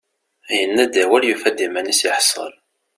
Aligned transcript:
Yenna-d 0.57 0.95
awal, 1.03 1.23
yufa-d 1.27 1.59
iman-is 1.65 2.01
iḥṣel. 2.09 2.53